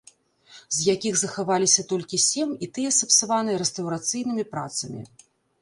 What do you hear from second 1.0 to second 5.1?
захаваліся толькі сем, і тыя сапсаваныя рэстаўрацыйнымі працамі.